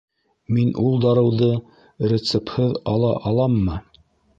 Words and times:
Мин 0.55 0.71
ул 0.83 0.97
дарыуҙы 1.03 1.51
рецепһыҙ 2.15 2.77
ала 2.97 3.17
аламмы? 3.33 3.83